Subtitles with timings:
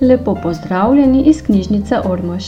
[0.00, 2.44] Lepo pozdravljeni iz knjižnice Ormož.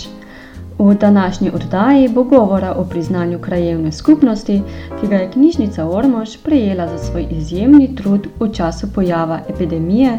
[0.79, 4.62] V današnji oddaji bo govora o priznanju krajevne skupnosti,
[5.00, 10.18] ki ga je knjižnica Ormož prejela za svoj izjemni trud v času pojava epidemije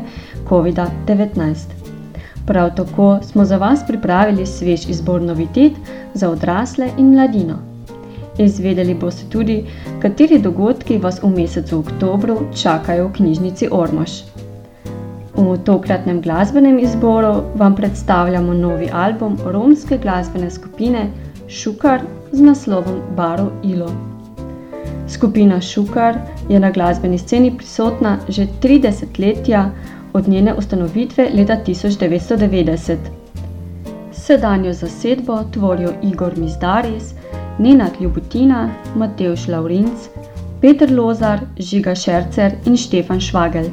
[0.49, 1.55] COVID-19.
[2.45, 5.73] Prav tako smo za vas pripravili svež izbor novitet
[6.13, 7.57] za odrasle in mladino.
[8.37, 9.65] Izvedeli boste tudi,
[10.01, 14.11] kateri dogodki vas v mesecu oktobru čakajo v knjižnici Ormož.
[15.35, 21.07] V tokratnem glasbenem izboru vam predstavljamo novi album romske glasbene skupine
[21.49, 22.01] Šukar
[22.31, 23.89] z naslovom Baro Ilo.
[25.09, 26.17] Skupina Šukar
[26.49, 29.69] je na glasbeni sceni prisotna že 30 letja
[30.13, 32.97] od njene ustanovitve leta 1990.
[34.11, 37.13] Sedanjo zasedbo tvorijo Igor Mizdaris,
[37.59, 40.07] Nenad Ljubutina, Mateusz Laurinc,
[40.61, 43.65] Peter Lozar, Žiga Šercer in Štefan Švagel.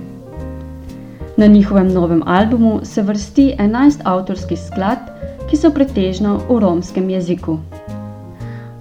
[1.41, 5.07] Na njihovem novem albumu se vrsti 11 avtorskih skladb,
[5.49, 7.55] ki so pretežno v romskem jeziku.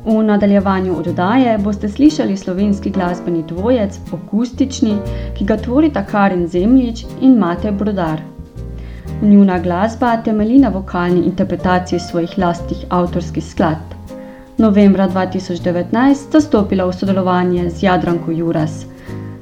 [0.05, 4.97] V nadaljevanju oddaje boste slišali slovenski glasbeni dvojec, akustični,
[5.37, 8.19] ki ga tvorita Karin Zemljič in Mate Brodar.
[9.21, 13.95] Njuna glasba temelji na vokalni interpretaciji svojih lastnih avtorskih skladb.
[14.57, 18.83] Novembra 2019 sta stopila v sodelovanje z Jadranko Juras.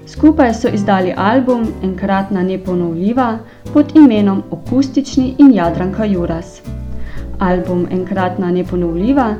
[0.07, 3.37] Skupaj so izdali album Enkratna neponovljiva
[3.73, 6.61] pod imenom Akustični in Jadranka Juras.
[7.39, 9.35] Album Enkratna neponovljiva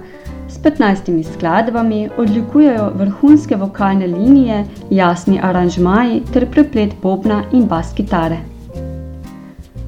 [0.50, 8.38] s 15 skladbami odlikujejo vrhunske vokalne linije, jasni aranžmaji ter preplet bobna in bas kitare.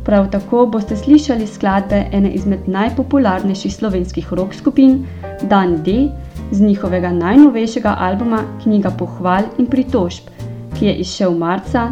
[0.05, 5.05] Prav tako boste slišali skladbe ene izmed najpopularnejših slovenskih rock skupin,
[5.41, 6.07] Dan D,
[6.51, 10.38] z njihovega najnovejšega albuma Knjiga pohval in pritožb,
[10.79, 11.91] ki je izšel marca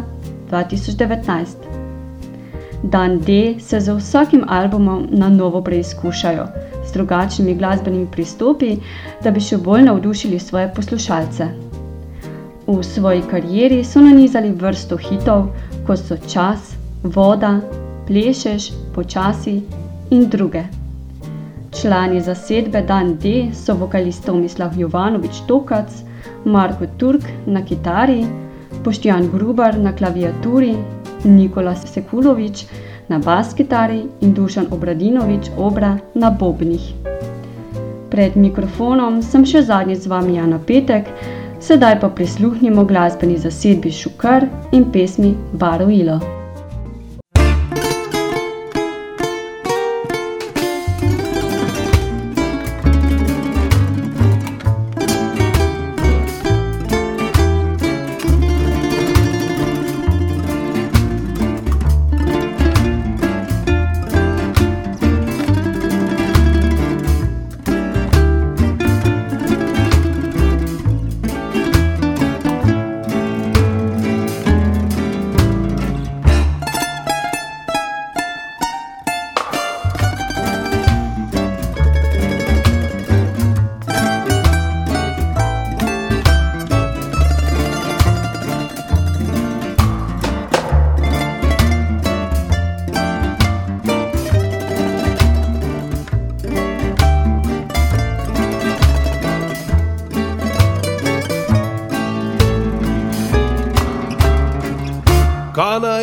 [0.50, 1.46] 2019.
[2.82, 6.46] Dan D se z vsakim albumom na novo preizkušajo
[6.88, 8.76] z drugačnimi glasbenimi pristopi,
[9.24, 11.48] da bi še bolj navdušili svoje poslušalce.
[12.66, 15.50] V svoji karieri so nanizali vrsto hitov,
[15.86, 16.72] kot so Čas,
[17.02, 17.60] Voda,
[18.06, 19.60] Plešeš, Počasi
[20.10, 20.64] in druge.
[21.80, 25.92] Člani zasedbe Dan D so vokalist Tomislav Jovanovič Tokac,
[26.44, 28.24] Marko Turk na kitari,
[28.84, 30.76] Boštjan Grubar na klaviaturi,
[31.24, 32.66] Nikola Sekulovič
[33.08, 36.94] na bas kitari in Dušan Obradinovič obra na bobnih.
[38.10, 41.10] Pred mikrofonom sem še zadnjič z vami Jana Petek,
[41.60, 45.90] sedaj pa prisluhnimo glasbeni zasedbi Šukar in pesmi Baro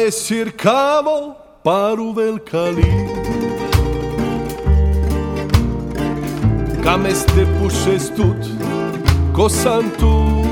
[0.06, 2.94] decir Cabo Paru del Cali.
[6.84, 8.42] Kames te pushes tut,
[9.34, 10.46] kosan tu.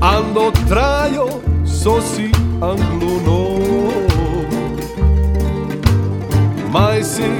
[0.00, 3.40] Ando trajo sosi angluno.
[6.72, 7.30] Mai si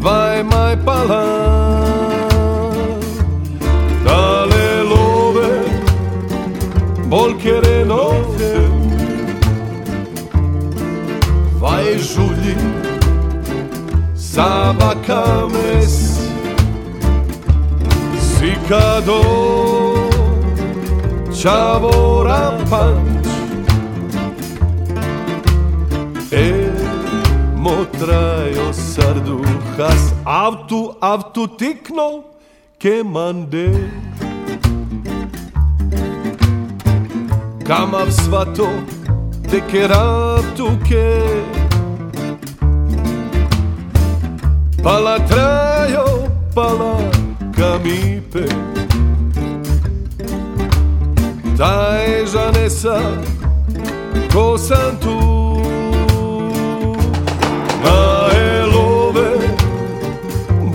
[0.00, 2.07] vai mai palan.
[7.08, 8.54] bol kere noche
[11.60, 12.56] Vaj žulji
[14.14, 15.94] sa vakames
[18.20, 19.22] Sikado
[21.42, 23.26] čavo rapanč
[26.32, 26.70] E
[27.56, 32.10] motrajo sarduhas Avtu, avtu tikno
[32.78, 33.97] ke mande
[37.68, 38.68] kamav svato
[39.50, 41.20] teke ratuke.
[44.82, 46.96] Pala trajo, pala
[47.56, 48.48] kamipe.
[51.58, 53.00] Ta je žanesa,
[54.32, 55.18] ko sam tu
[57.84, 59.30] Na elove,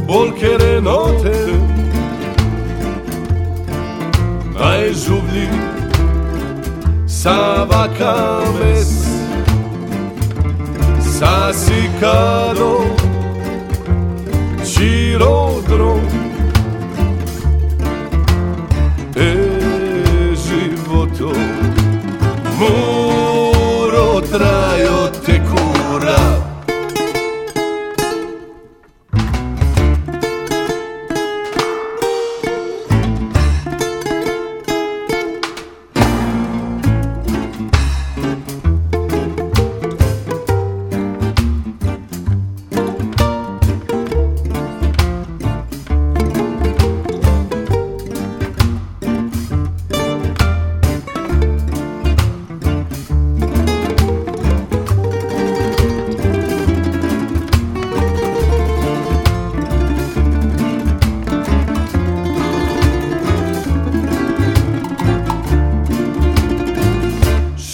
[0.08, 1.34] bolkere note.
[4.60, 5.73] Najžublji
[7.24, 8.90] savakames,
[11.00, 12.72] sasikado,
[14.66, 16.02] čirodro.
[19.16, 21.32] E životo,
[22.60, 24.22] muro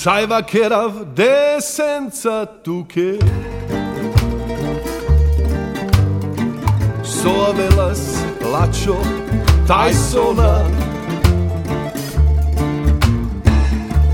[0.09, 3.19] Saiba che era de senza tu che
[7.03, 8.17] So avelas
[8.51, 8.97] lacio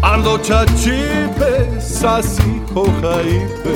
[0.01, 0.37] Ando
[0.81, 3.73] cipe sasi hojaipe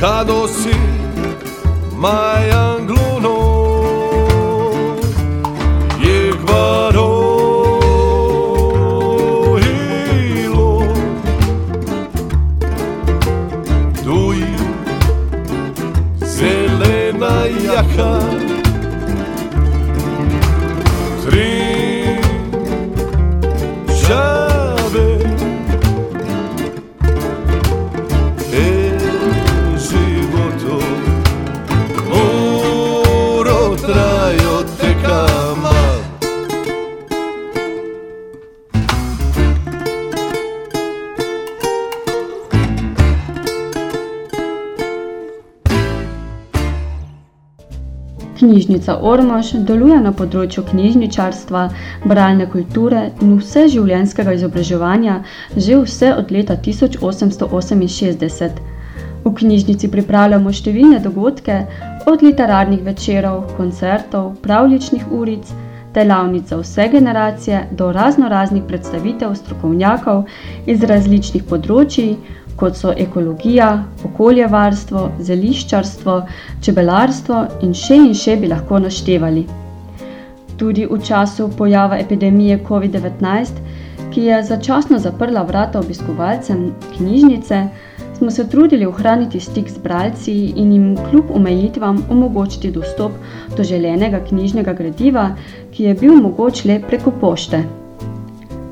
[0.00, 0.78] kadosi
[1.92, 3.55] mai angluno
[24.06, 24.45] Just.
[48.46, 51.62] Knjižnica Ormož deluje na področju knjižničarstva,
[52.06, 55.16] bralne kulture in vseživljenjskega izobraževanja
[55.56, 58.60] že vse od leta 1868.
[59.24, 61.56] V knjižnici pripravljamo številne dogodke,
[62.06, 65.50] od literarnih večerov, koncertov, pravličnih uric,
[65.98, 70.22] delavnic za vse generacije do raznoraznih predstavitev strokovnjakov
[70.70, 72.14] iz različnih področij,
[72.56, 76.16] kot so ekologija, okoljevarstvo, zeliščarstvo,
[76.64, 79.44] čebelarstvo in še in še bi lahko naštevali.
[80.56, 83.60] Tudi v času pojava epidemije COVID-19,
[84.12, 87.62] ki je začasno zaprla vrata obiskovalcem knjižnice,
[88.16, 93.12] smo se trudili ohraniti stik z bralci in jim kljub omejitvam omogočiti dostop
[93.56, 95.34] do želenega knjižnega gradiva,
[95.72, 97.66] ki je bil mogoč le preko pošte.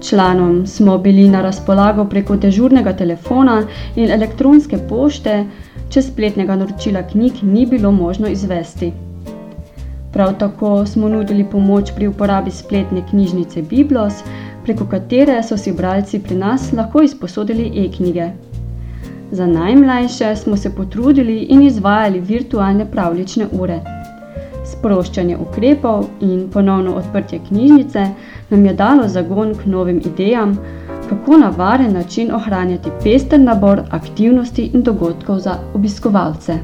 [0.08, 3.62] Članom smo bili na razpolago preko dežurnega telefona
[3.96, 5.44] in elektronske pošte,
[5.90, 8.92] če spletnega naročila knjig ni bilo možno izvesti.
[10.12, 14.20] Prav tako smo nudili pomoč pri uporabi spletne knjižnice Biblos,
[14.64, 18.28] preko katere so si bralci pri nas lahko izposodili e-knjige.
[19.30, 23.80] Za najmlajše smo se potrudili in izvajali virtualne pravlične ure.
[24.84, 28.02] Sproščanje ukrepov in ponovno odprtje knjižnice
[28.50, 30.58] nam je dalo zagon k novim idejam,
[31.08, 36.58] kako na varen način ohranjati pester nabor aktivnosti in dogodkov za obiskovalce.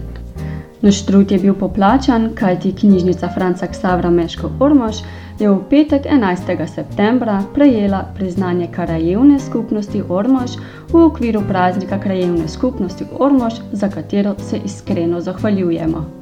[0.83, 5.01] Naš trud je bil poplačan, kajti knjižnica Franca Ksavra Meško Ormož
[5.39, 6.67] je v petek 11.
[6.75, 10.61] septembra prejela priznanje Krajevne skupnosti Ormož
[10.93, 16.20] v okviru praznika Krajevne skupnosti Ormož, za katero se iskreno zahvaljujemo.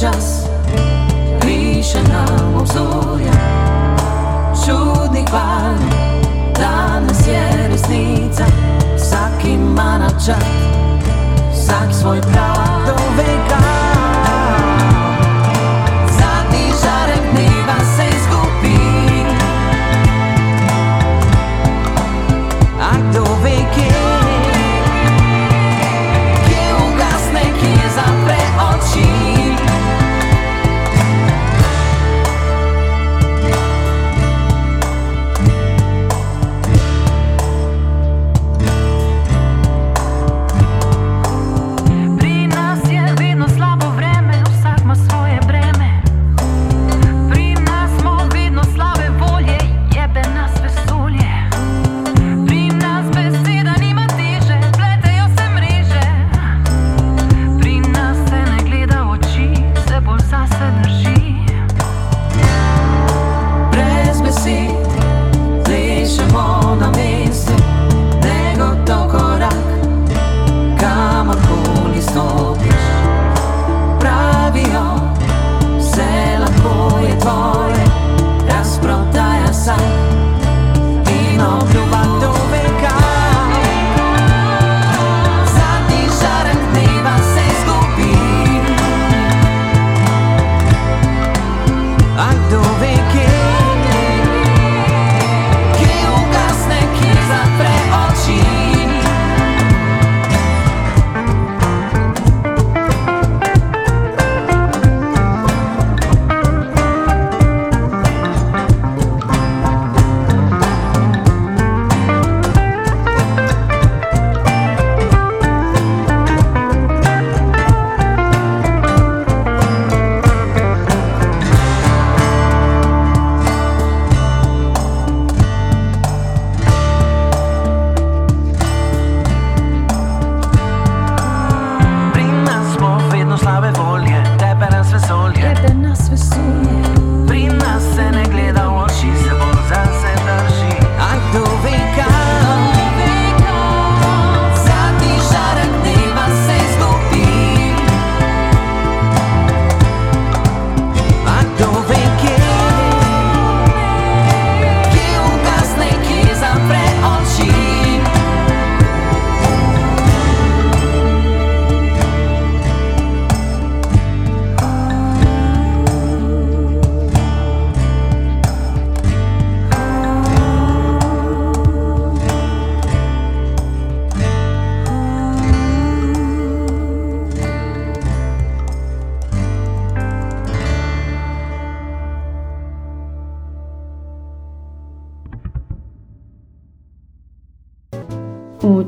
[0.00, 0.50] čas.
[1.40, 3.32] Piše nam obzorja
[4.64, 5.82] Čudnih barv
[6.58, 8.44] Danes je resnica
[8.96, 10.46] Vsak ima načrt
[11.52, 12.60] Vsak svoj prav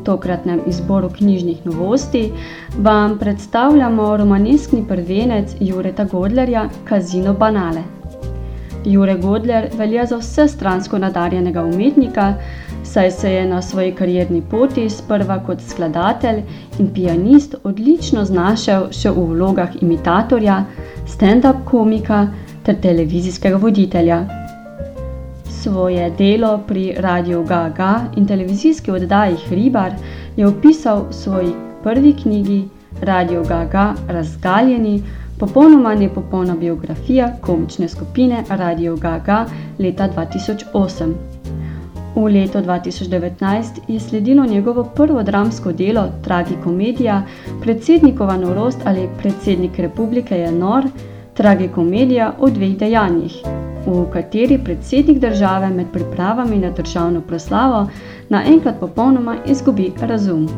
[0.05, 2.33] tokratnem izboru knjižnih novosti
[2.79, 7.83] vam predstavljamo romaneskni prvenec Jureta Godlerja Kazino Banale.
[8.85, 12.35] Jure Godler velja za vse stransko nadarjenega umetnika,
[12.85, 16.43] saj se je na svoji karierni poti sprva kot skladatelj
[16.79, 20.65] in pianist odlično znašel še v vlogah imitatorja,
[21.07, 22.27] stand-up komika
[22.63, 24.42] ter televizijskega voditelja.
[25.63, 29.93] Svoje delo pri Radiu Gaga in televizijski oddaji Hribar
[30.37, 31.53] je opisal v svoji
[31.83, 32.69] prvi knjigi
[33.01, 35.03] Radio Gaga Razgaljeni,
[35.39, 39.47] popolnoma nepopolna biografija komične skupine Radio Gaga
[39.79, 41.15] leta 2008.
[42.17, 47.23] V letu 2019 je sledilo njegovo prvo dramsko delo, tragikomedija
[47.61, 50.85] Predsednikova norost ali Predsednik republike je nor,
[51.35, 53.43] tragikomedija o dveh dejanjih,
[53.87, 57.89] v kateri predsednik države med pripravami na državno proslavo
[58.29, 60.49] naenkrat popolnoma izgubi razum.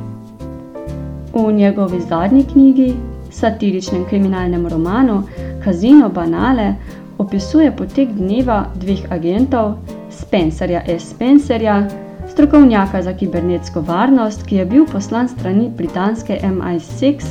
[1.35, 2.95] V njegovi zadnji knjigi,
[3.31, 5.23] satiričnem kriminalnem romanu
[5.65, 6.75] Kazino Banale,
[7.19, 9.75] opisuje potek dneva dveh agentov,
[10.11, 11.11] Spencerja S.
[11.11, 11.89] Spencerja,
[12.29, 17.25] strokovnjaka za kibernetsko varnost, ki je bil poslan strani britanske MI6,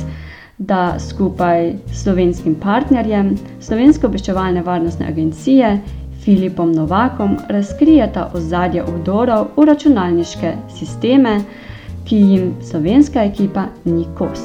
[0.66, 5.78] da skupaj s slovenskim partnerjem, Slovensko obveščevalne varnostne agencije,
[6.24, 11.40] Filipom Novakom, razkrijeta ozadje vdorov v računalniške sisteme,
[12.08, 14.44] ki jim slovenska ekipa ni kos.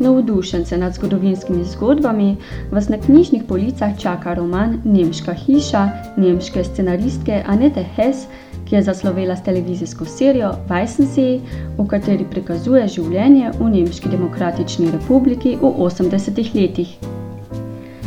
[0.00, 2.36] Navdušence nad zgodovinskimi zgodbami
[2.72, 8.26] vas na knjižnih policah čaka roman Nemška hiša nemške scenaristke Anete Hess,
[8.70, 11.40] ki je zaslovela s televizijsko serijo Weissensee,
[11.78, 16.92] v kateri prikazuje življenje v Nemški demokratični republiki v 80-ih letih.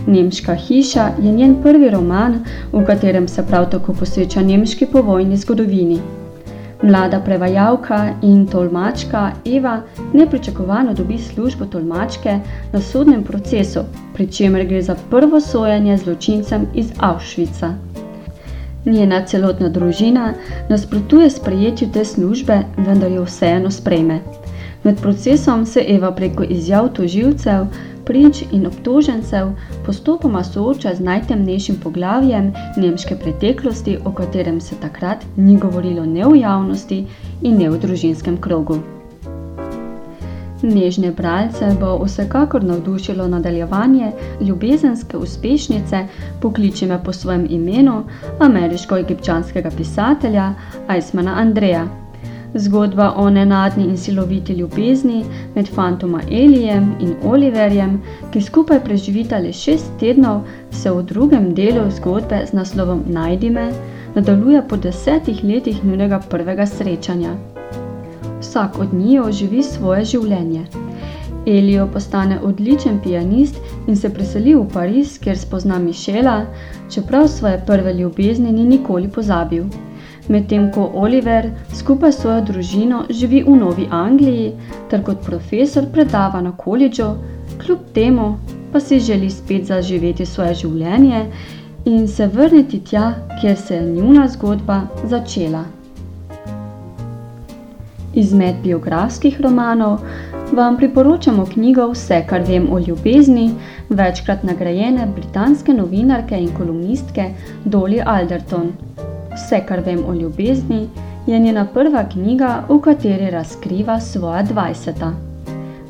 [0.08, 2.40] Nemška hiša je njen prvi roman,
[2.72, 6.00] v katerem se prav tako posveča nemški povojni zgodovini.
[6.84, 9.82] Mlada prevajalka in tolmačka Eva
[10.14, 12.40] nepričakovano dobi službo tolmačke
[12.72, 13.84] na sodnem procesu,
[14.16, 17.76] pri čemer gre za prvo sojenje zločincem iz Auschwitza.
[18.86, 20.34] Njena celotna družina
[20.70, 24.20] nasprotuje sprejetju te službe, vendar jo vseeno sprejme.
[24.84, 27.66] Med procesom se Eva preko izjav toživcev
[28.06, 29.54] prič in obtožencev
[29.86, 36.42] postopoma sooča z najtemnejšim poglavjem nemške preteklosti, o katerem se takrat ni govorilo ne v
[36.42, 37.06] javnosti
[37.42, 38.82] in ne v družinskem krogu.
[40.64, 46.06] Nežne bralce bo vsekakor navdušilo nadaljevanje ljubezenske uspešnice
[46.42, 48.04] Pokliči me po svojem imenu
[48.40, 50.54] ameriško-egipčanskega pisatelja
[50.88, 51.88] Aismana Andreja.
[52.56, 58.02] Zgodba o nenadni in siloviti ljubezni med fantoma Elijem in Oliverjem,
[58.32, 60.42] ki skupaj preživita le šest tednov,
[60.72, 63.72] se v drugem delu zgodbe z naslovom Najdi me
[64.16, 67.53] nadaljuje po desetih letih njunega prvega srečanja.
[68.44, 70.66] Vsak od njiju živi svoje življenje.
[71.48, 73.56] Elijo postane odličen pianist
[73.88, 76.38] in se preseli v Pariz, kjer spozna Mišela,
[76.92, 79.66] čeprav svoje prve ljubezni ni nikoli pozabil
[80.28, 84.54] medtem ko Oliver skupaj s svojo družino živi v Novi Angliji
[84.90, 87.10] ter kot profesor predava na koledžu,
[87.60, 88.38] kljub temu
[88.72, 91.26] pa si želi spet zaživeti svoje življenje
[91.86, 95.66] in se vrniti tja, kjer se je njuna zgodba začela.
[98.14, 100.00] Izmed biografskih romanov
[100.52, 103.52] vam priporočamo knjigo Vse, kar vem o ljubezni,
[103.90, 107.26] večkrat nagrajene britanske novinarke in kolumnistke
[107.66, 108.72] Dolly Alderton.
[109.34, 110.88] Vse, kar vem o ljubezni,
[111.28, 115.14] je njena prva knjiga, v kateri razkriva svoja dvajseta.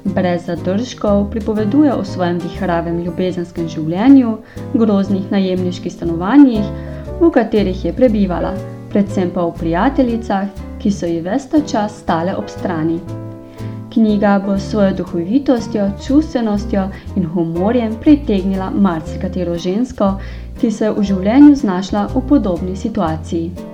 [0.03, 4.37] Brez zadržkov pripoveduje o svojem vihravem ljubezenskem življenju,
[4.73, 6.67] groznih najemniških stanovanjih,
[7.19, 8.53] v katerih je prebivala,
[8.91, 10.47] predvsem pa o prijateljicah,
[10.83, 12.99] ki so ji vesta čas stale ob strani.
[13.93, 20.13] Knjiga bo s svojo duhovitostjo, čustvenostjo in humorjem pritegnila marsikatero žensko,
[20.59, 23.72] ki se je v življenju znašla v podobni situaciji.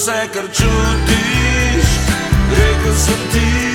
[0.00, 1.88] Vse, kar čutiš,
[2.56, 3.69] rekel sem ti,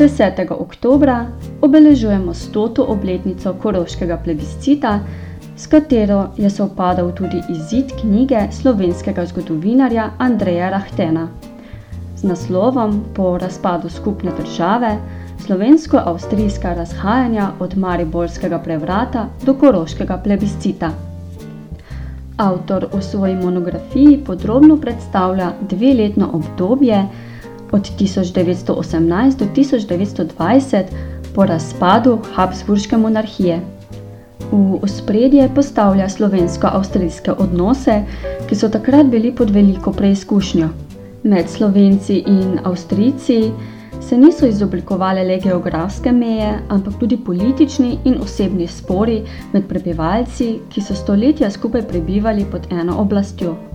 [0.00, 0.52] 10.
[0.52, 1.26] oktobra
[1.60, 2.84] obeležujemo 100.
[2.88, 5.00] obletnico koroškega plebiscita,
[5.56, 11.28] s katero je sovpadal tudi izid knjige slovenskega zgodovinarja Andreja Rahtena.
[12.16, 14.96] Z naslovom Po razpadu skupne države
[15.46, 20.90] slovensko-avstrijska razhajanja od Mariborskega prevrata do koroškega plebiscita.
[22.36, 27.04] Avtor v svoji monografiji podrobno predstavlja dveletno obdobje,
[27.72, 30.84] od 1918 do 1920
[31.34, 33.60] po razpadu Habsburške monarhije.
[34.52, 38.02] V ospredje postavlja slovensko-avstrijske odnose,
[38.48, 40.68] ki so takrat bili pod veliko preizkušnjo.
[41.22, 43.52] Med Slovenci in Avstrijci
[44.00, 50.82] se niso izoblikovale le geografske meje, ampak tudi politični in osebni spori med prebivalci, ki
[50.82, 53.69] so stoletja skupaj prebivali pod eno oblastjo.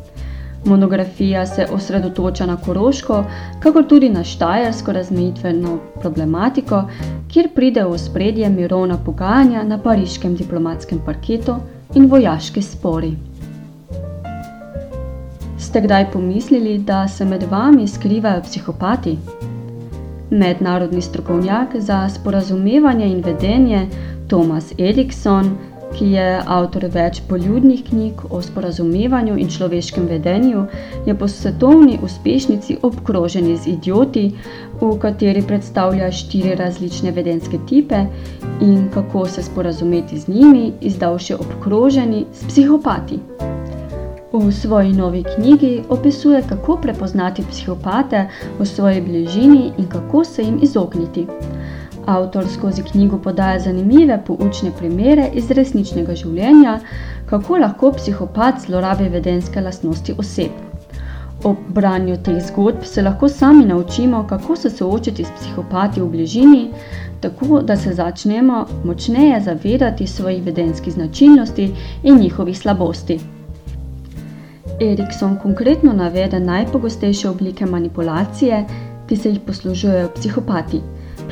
[0.66, 3.24] Monografija se osredotoča na Koroško,
[3.60, 6.84] kakor tudi na štajersko razmejitveno problematiko,
[7.34, 11.56] kjer pride v spredje mirovna pogajanja na pariškem diplomatskem parketu
[11.96, 13.14] in vojaški spori.
[15.58, 19.18] Ste kdaj pomislili, da se med vami skrivajo psihopati?
[20.30, 23.88] Mednarodni strokovnjak za sporazumevanje in vedenje
[24.28, 25.58] Thomas Erikson,
[25.96, 30.66] ki je avtor več poljudnih knjig o sporazumevanju in človeškem vedenju,
[31.06, 34.26] je po svetovni uspešnici obkrožen z idioti,
[34.82, 38.06] v kateri predstavlja štiri različne vedenske tipe
[38.62, 43.20] in kako se sporazumeti z njimi, izdal še obkroženi s psihopati.
[44.36, 48.26] V svoji novi knjigi opisuje, kako prepoznati psihopate
[48.60, 51.28] v svoji bližini in kako se jim izogniti.
[52.06, 56.80] Avtor skozi knjigo podaja zanimive poučne primere iz resničnega življenja,
[57.30, 60.52] kako lahko psihopat zlorabi vedenske lastnosti oseb.
[61.44, 66.64] Ob branju teh zgodb se lahko sami naučimo, kako se soočiti s psihopati v bližini,
[67.22, 71.72] tako da se začnemo močneje zavedati svojih vedenskih značilnosti
[72.04, 73.20] in njihovih slabosti.
[74.82, 78.66] Erikson konkretno navede najpogostejše oblike manipulacije,
[79.08, 80.82] ki se jih poslužujejo psihopati.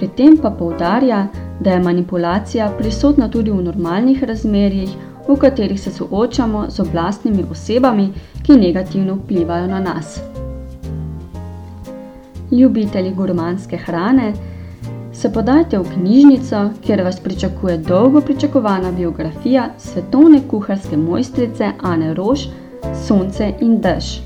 [0.03, 1.27] Pri tem pa poudarja,
[1.59, 4.89] da je manipulacija prisotna tudi v normalnih razmerjih,
[5.27, 8.09] v katerih se soočamo z oblastnimi osebami,
[8.43, 10.17] ki negativno vplivajo na nas.
[12.51, 14.33] Ljubitelji gurmanske hrane,
[15.13, 22.49] se podajte v knjižnico, kjer vas pričakuje dolgo pričakovana biografija svetovne kuharske mojstrice Ane Roš,
[23.07, 24.19] Sonce in dež.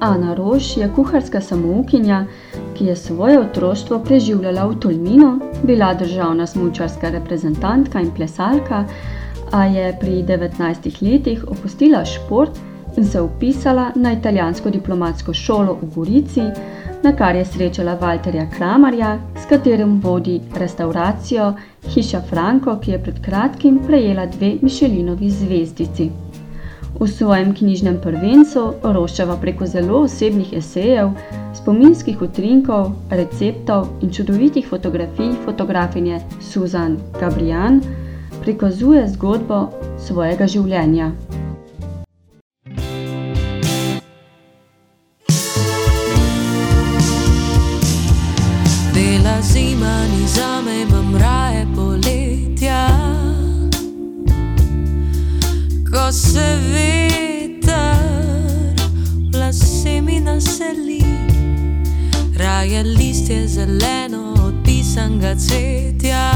[0.00, 2.24] Ana Roš je kuharska samoukinja,
[2.82, 8.84] ki je svoje otroštvo preživljala v Tolminu, bila državna smučarska reprezentantka in plesalka,
[9.52, 12.58] a je pri 19 letih opustila šport
[12.96, 16.42] in se upisala na italijansko diplomatsko šolo v Gorici,
[17.02, 21.52] na kar je srečala Walterja Kramarja, s katerim vodi restauracijo
[21.94, 26.10] Hiša Franko, ki je pred kratkim prejela dve Mišelinovi zvezdici.
[27.02, 28.60] V svojem knjižnem prvencu
[28.94, 31.10] Roščava preko zelo osebnih esejev,
[31.58, 37.82] spominskih utrinkov, receptov in čudovitih fotografij fotografinje Suzan Gabrijan
[38.44, 39.64] prikazuje zgodbo
[39.98, 41.10] svojega življenja.
[62.62, 66.32] Raje listje zeleno od pisanega cvetja.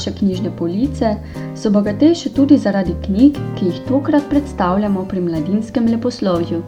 [0.00, 1.16] Naše knjižne police
[1.56, 6.62] so bogatejše tudi zaradi knjig, ki jih tokrat predstavljamo pri mladinskem leposlovju.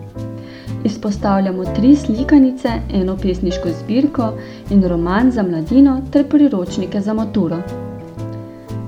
[0.85, 4.27] Izpostavljamo tri slikanice, eno pesniško zbirko
[4.71, 7.63] in roman za mladino ter priročnike za maturo.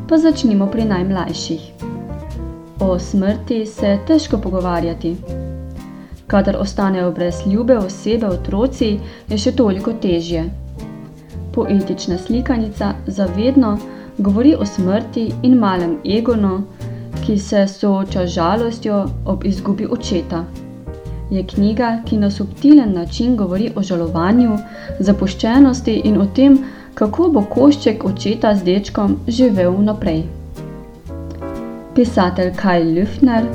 [0.08, 1.72] Pa začnimo pri najmlajših.
[2.80, 5.16] O smrti se je težko pogovarjati.
[6.26, 10.44] Kadar ostanejo brez ljube osebe otroci, je še toliko težje.
[11.54, 13.78] Poetična slikanica Zavedno
[14.18, 16.62] govori o smrti in malem Egonu,
[17.26, 20.44] ki se sooča z žalostjo ob izgubi očeta.
[21.30, 24.58] Je knjiga, ki na subtilen način govori o žalovanju,
[24.98, 26.58] zapuščenosti in o tem,
[26.94, 30.24] kako bo košček očeta z dečkom živel naprej.
[31.94, 33.48] Pisatelj Kaj Lüftner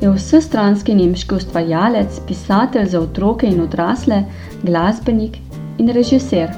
[0.00, 4.24] je vsestranski nemški ustvarjalec, pisatelj za otroke in odrasle,
[4.62, 5.36] glasbenik
[5.78, 6.50] in režiser.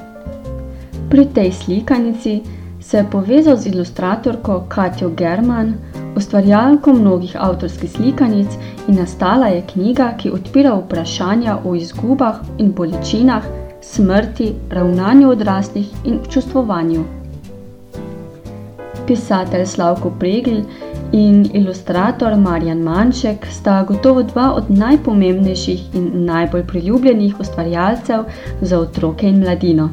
[1.09, 2.41] Pri tej slikanici
[2.83, 5.73] se je povezal z ilustratorko Katjo German,
[6.15, 8.47] ustvarjalko mnogih avtorskih slikanic
[8.87, 13.43] in nastala je knjiga, ki odpira vprašanja o izgubah in bolečinah,
[13.81, 17.03] smrti, ravnanju odraslih in čustvovanju.
[19.07, 20.61] Pisatelj Slavko Pregl
[21.11, 28.23] in ilustrator Marjan Manšek sta gotovo dva od najpomembnejših in najbolj priljubljenih ustvarjalcev
[28.61, 29.89] za otroke in mladino.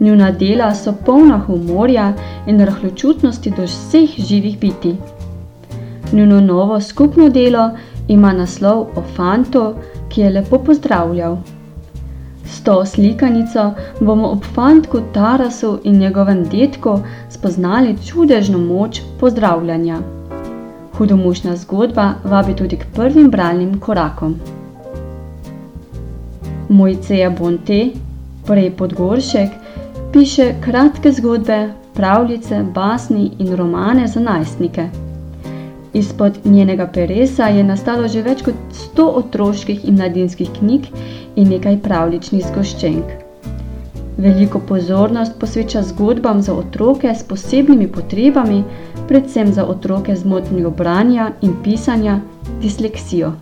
[0.00, 2.12] Njuna dela so polna humorja
[2.46, 4.96] in rahločutnosti do vseh živih biti.
[6.12, 7.70] Njuno novo skupno delo
[8.08, 9.74] ima naslov o fantu,
[10.08, 11.36] ki je lepo pozdravljal.
[12.44, 16.98] S to slikanico bomo ob fantku Tarasu in njegovem detku
[17.30, 19.98] spoznali čudežno moč pozdravljanja.
[20.98, 24.36] Hudomušna zgodba vabi tudi k prvim bralnim korakom.
[26.68, 27.86] Mojceja Bonte,
[28.46, 29.50] prej Podgoršek,
[30.12, 34.88] piše kratke zgodbe, pravljice, basni in romane za najstnike.
[35.92, 38.54] Izpod njenega peresa je nastalo že več kot
[38.96, 40.86] 100 otroških in mladinskih knjig
[41.36, 43.04] in nekaj pravličnih zgoščenk.
[44.18, 48.64] Veliko pozornost posveča zgodbam za otroke s posebnimi potrebami,
[49.08, 52.20] predvsem za otroke z motnjo branja in pisanja,
[52.62, 53.32] disleksijo.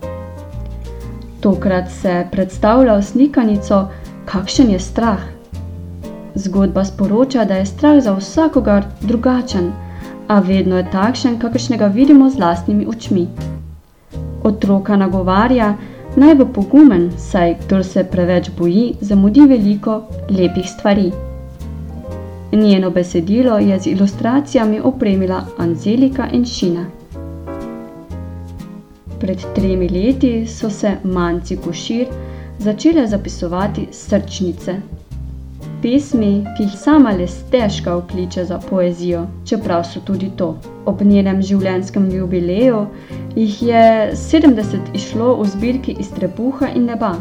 [1.41, 3.87] Tokrat se predstavlja v slikanico,
[4.25, 5.36] kakšen je strah.
[6.37, 9.71] Zgodba sporoča, da je strah za vsakogar drugačen,
[10.27, 13.27] a vedno je takšen, kakršnega vidimo z lastnimi očmi.
[14.43, 15.71] Otroka nagovarja,
[16.15, 21.11] naj bo pogumen, saj kdo se preveč boji, zamudi veliko lepih stvari.
[22.51, 26.85] Njeno besedilo je z ilustracijami opremila Anzelika in Šina.
[29.19, 32.05] Pred tremi leti so se manci košir
[32.59, 34.75] začele zapisovati srčnice.
[35.81, 40.47] Pesmi, ki jih sama le stežka vkliče za poezijo, čeprav so tudi to.
[40.89, 42.79] Ob njenem življenjskem jubileju
[43.35, 43.83] jih je
[44.17, 47.11] 70 išlo v zbirki iz trebuha in neba,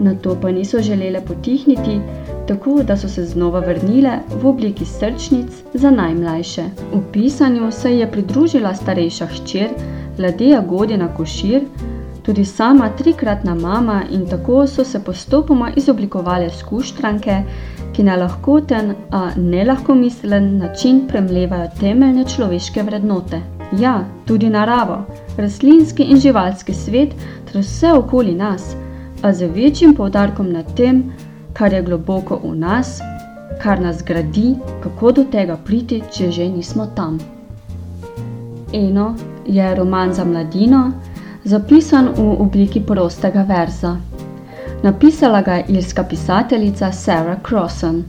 [0.00, 2.00] na to pa niso želele potihniti,
[2.48, 6.64] tako da so se znova vrnile v obliki srčnic za najmlajše.
[6.94, 9.70] V pisanju se je pridružila starejša hčer,
[10.18, 11.62] Ladeja Godina Košir,
[12.22, 17.42] tudi sama trikratna mama in tako so se postopoma izoblikovale skuštranke,
[17.94, 23.40] ki na lahkoten, a ne lahko mislen način premlevajo temeljne človeške vrednote.
[23.80, 24.98] Ja, tudi naravo,
[25.36, 27.14] rastlinski in živalski svet
[27.50, 28.74] ter vse okoli nas,
[29.22, 31.12] a z večjim poudarkom na tem,
[31.52, 32.98] kar je globoko v nas,
[33.62, 37.18] kar nas gradi, kako do tega priti, če že nismo tam.
[38.72, 39.14] Eno
[39.46, 40.92] je roman za mladino,
[41.44, 43.96] zapisan v obliki prostega verza.
[44.84, 48.04] Napisala ga je irska pisateljica Sarah Crossan.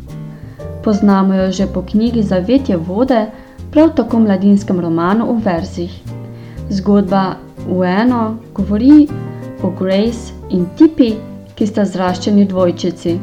[0.84, 3.26] Poznamo jo že po knjigi Zavetje vode,
[3.72, 5.94] prav tako mladinskem romanu v verzih.
[6.70, 7.36] Zgodba
[7.68, 9.08] v eno govori
[9.64, 11.14] o Grace in Tipi,
[11.56, 13.20] ki sta zraščeni dvojčici.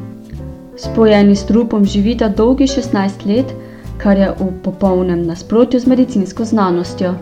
[0.76, 3.52] Spojeni s trupom živita dolgi 16 let,
[3.98, 7.12] kar je v popolnem nasprotju z medicinsko znanostjo.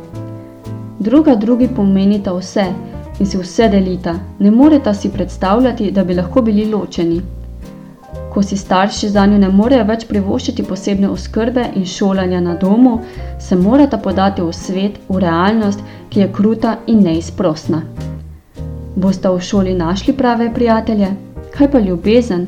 [0.99, 2.69] Druga drugi pomenita vse
[3.21, 7.21] in si vse delita, ne moreta si predstavljati, da bi lahko bili ločeni.
[8.33, 13.01] Ko si starši za njo ne morejo več privoščiti posebne oskrbe in šolanja na domu,
[13.39, 17.83] se morata podati v svet, v realnost, ki je kruta in neizprosna.
[18.97, 21.13] Boste v šoli našli prave prijatelje?
[21.57, 22.47] Kaj pa ljubezen?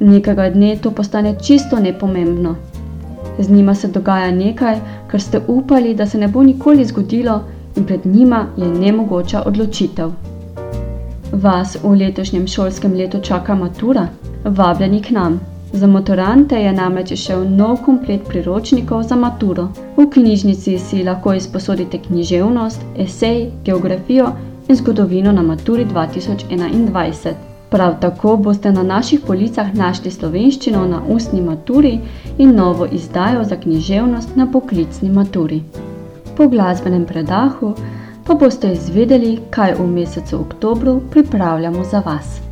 [0.00, 2.54] Nekega dne to postane čisto nepomembno.
[3.38, 4.78] Z njima se dogaja nekaj,
[5.10, 7.40] kar ste upali, da se ne bo nikoli zgodilo,
[7.76, 10.10] in pred njima je nemogoča odločitev.
[11.32, 14.08] Vas v letošnjem šolskem letu čaka matura?
[14.44, 15.40] Vabljeni k nam.
[15.72, 19.68] Za motorante je namreč šel nov komplet priročnikov za maturo.
[19.96, 24.32] V knjižnici si lahko izposodite književnost, esej, geografijo
[24.68, 27.32] in zgodovino na maturi 2021.
[27.70, 32.00] Prav tako boste na naših policah našli slovenščino na ustni maturi
[32.38, 35.62] in novo izdajo za književnost na poklicni maturi
[36.40, 37.74] po glasbenem predahu
[38.24, 42.49] pa boste izvedeli, kaj v mesecu oktobru pripravljamo za vas.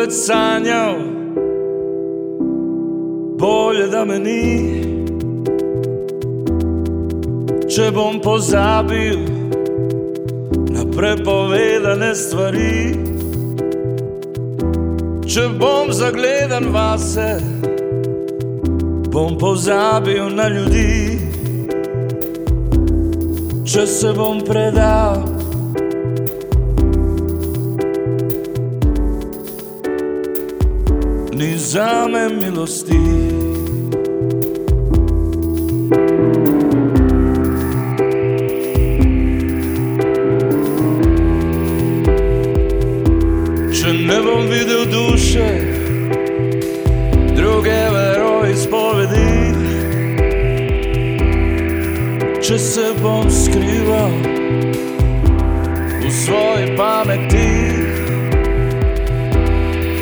[0.00, 0.96] Več sanjal,
[3.40, 4.44] bolje da me ni.
[7.70, 9.20] Če bom pozabil
[10.74, 12.76] na prepovedane stvari,
[15.30, 17.30] če bom zagledan vase,
[19.12, 20.96] bom pozabil na ljudi.
[23.70, 25.29] Če se bom predal
[31.40, 33.00] ni zame milosti.
[43.72, 45.48] Če ne bom videl duše,
[47.32, 49.32] druge veroizpovedi,
[52.44, 54.12] če se bom skrival
[56.04, 56.99] v svoji pameti,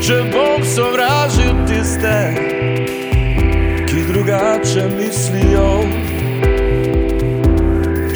[0.08, 2.12] če bom sovražil tiste,
[3.90, 5.66] ki drugače mislijo,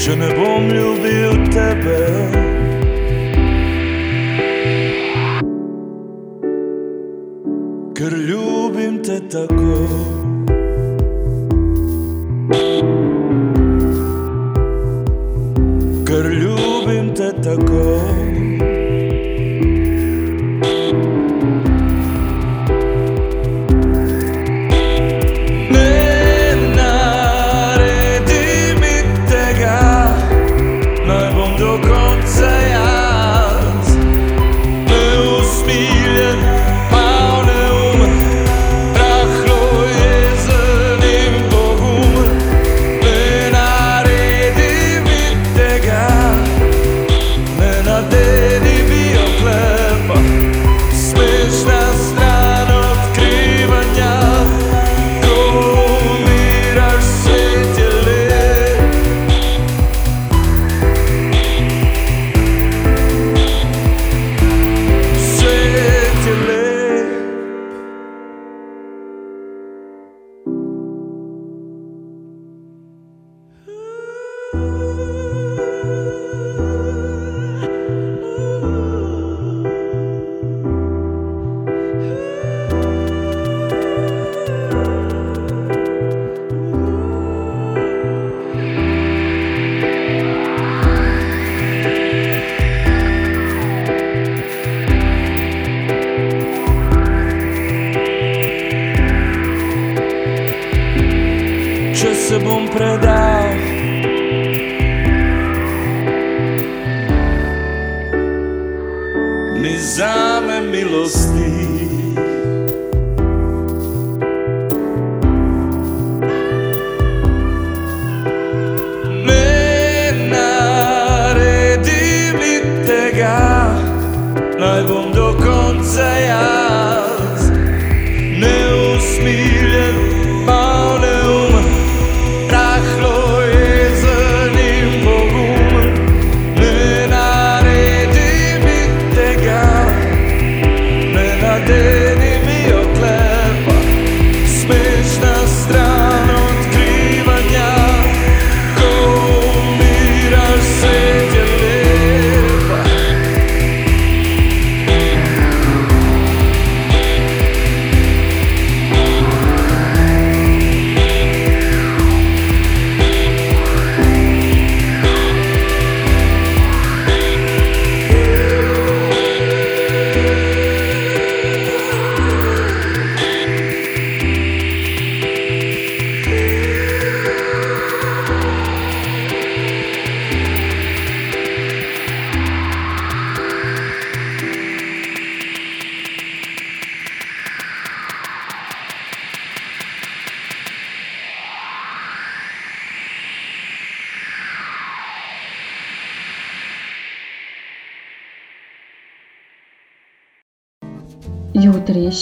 [0.01, 2.01] če ne bom ljubil tebe.
[7.93, 9.62] ker ljubim te tako.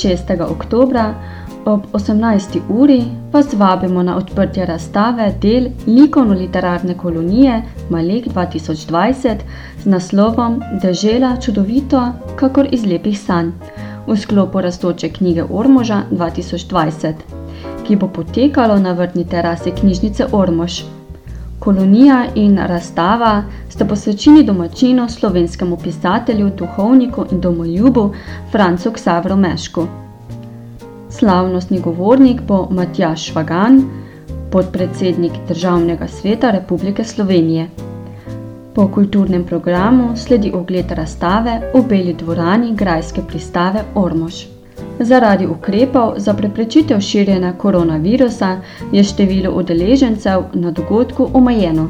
[0.02, 0.40] 6.
[0.50, 1.14] oktober
[1.64, 2.60] ob 18.
[2.68, 9.36] uri vas vabimo na odprtje razstave del likovno-literarne kolonije Malek 2020
[9.82, 13.50] z naslovom Dežela čudovito, kakor iz lepih sanj
[14.06, 17.12] v sklopu rastoče knjige Ormoža 2020,
[17.86, 20.80] ki bo potekalo na vrtni terasi knjižnice Ormož.
[21.60, 28.12] Kolonija in razstava sta posvečeni domačinu, slovenskemu pisatelju, duhovniku in domoljubu
[28.52, 29.84] Francu Ksavro Mešku.
[31.10, 33.82] Slavnostni govornik bo Matjaš Švagan,
[34.52, 37.68] podpredsednik Državnega sveta Republike Slovenije.
[38.74, 44.49] Po kulturnem programu sledi ogled razstave v Beli dvorani Grajske pristave Ormož.
[45.00, 48.60] Zaradi ukrepov za preprečitev širjenja koronavirusa
[48.92, 51.88] je število udeležencev na dogodku omejeno.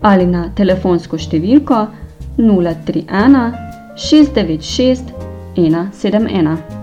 [0.02, 1.88] ali na telefonsko številko
[2.38, 3.52] 031
[3.96, 4.98] 696
[5.56, 6.83] 171.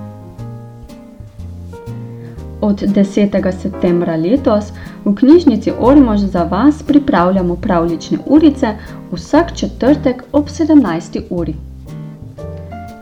[2.60, 3.52] Od 10.
[3.60, 4.72] septembra letos
[5.04, 8.74] v knjižnici Ormož za vas pripravljamo pravlične urice
[9.12, 11.22] vsak četrtek ob 17.
[11.30, 11.54] uri.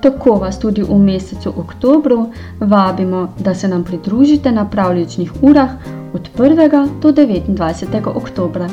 [0.03, 2.27] Tako vas tudi v mesecu oktobru
[2.61, 5.71] vabimo, da se nam pridružite na pravličnih urah
[6.15, 6.89] od 1.
[7.03, 8.09] do 29.
[8.15, 8.69] oktobra.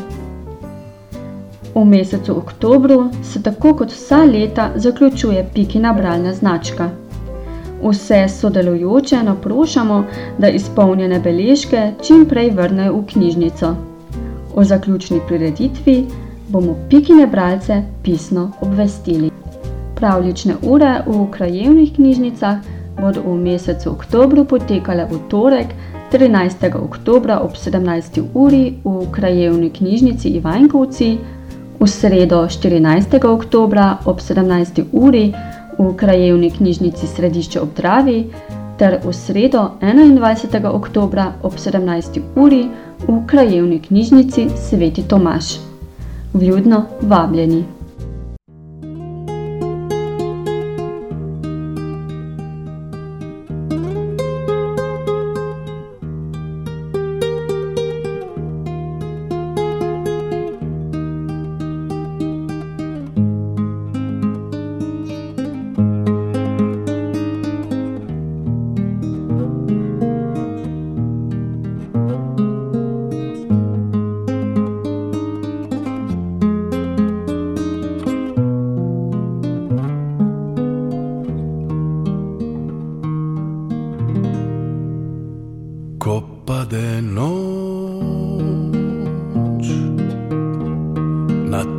[1.75, 7.04] V mesecu oktobru se tako kot vsa leta zaključuje Pikina bralna značka.
[7.85, 10.03] Vse sodelujoče naprošamo,
[10.37, 13.75] da izpolnjene beležke čim prej vrnejo v knjižnico.
[14.55, 16.05] O zaključni prireditvi
[16.47, 19.29] bomo Pikine bralce pisno obvestili.
[19.95, 22.57] Pravlične ure v krajevnih knjižnicah
[23.01, 25.67] bodo v mesecu oktobru potekale v torek
[26.11, 26.75] 13.
[26.75, 28.21] oktobra ob 17.
[28.33, 31.17] uri v krajevni knjižnici Ivankovci,
[31.79, 33.25] v sredo 14.
[33.25, 34.83] oktobra ob 17.
[34.91, 35.33] uri
[35.77, 38.25] v krajevni knjižnici Središče ob Dravi
[38.77, 40.67] ter v sredo 21.
[40.67, 42.19] oktobra ob 17.
[42.35, 42.67] uri
[43.07, 45.55] v krajevni knjižnici Sveti Tomaš.
[46.33, 47.84] Vljudno vabljeni!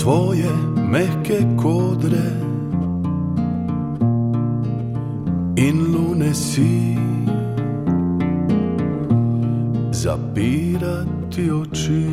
[0.06, 0.50] Tvoje
[0.92, 2.28] mehke kodre
[5.56, 6.94] in lune si
[9.90, 12.06] zapirati oči.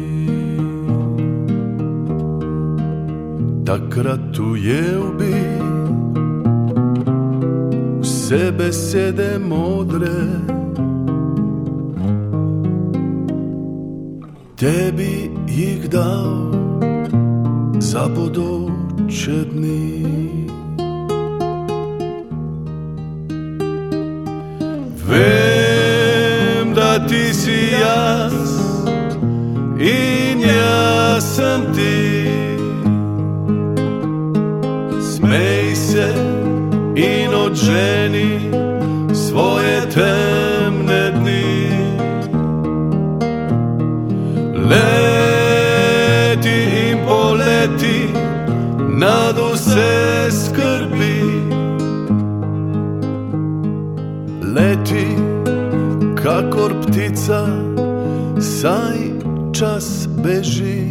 [3.67, 5.37] Takrat ujel bi
[8.01, 10.17] vse besede modre.
[14.57, 16.62] tebi jih dal
[17.93, 20.47] za bodoče dni.
[25.07, 28.33] Vem, da ti si jaz
[29.79, 32.27] in jaz sem ti.
[35.15, 36.13] Smej se
[36.95, 38.39] in odženi
[39.13, 40.32] svoje temne
[57.13, 57.45] ptica,
[58.41, 58.97] saj
[59.53, 60.82] čas beži.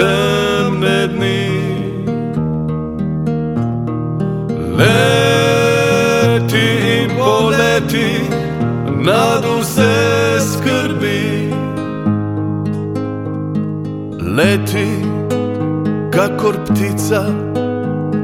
[0.00, 1.42] Temne dni.
[4.78, 8.10] Leti in poleti
[9.06, 9.96] nad vse
[10.50, 11.24] skrbi.
[14.36, 14.90] Leti,
[16.14, 17.24] kakor ptica,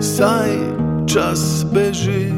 [0.00, 0.52] saj
[1.12, 2.35] čas beži.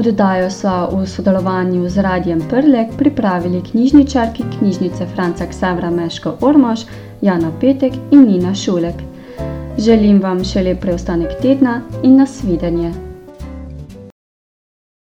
[0.00, 6.80] Oddajo so v sodelovanju z Radijem Prlek pripravili knjižničarki knjižnice Franca Ksavra Meško Ormož,
[7.20, 8.96] Jana Petek in Nina Šulek.
[9.78, 13.09] Želim vam še lep preostanek tedna in nasvidenje.